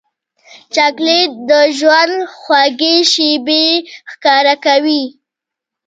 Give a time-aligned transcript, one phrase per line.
[0.75, 3.67] چاکلېټ د ژوند خوږې شېبې
[4.11, 5.03] ښکاره کوي.